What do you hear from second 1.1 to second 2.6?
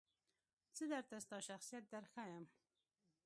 ستا شخصیت درښایم.